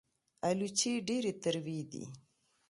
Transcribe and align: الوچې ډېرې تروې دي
الوچې 0.47 0.91
ډېرې 1.07 1.31
تروې 1.43 1.79
دي 1.91 2.03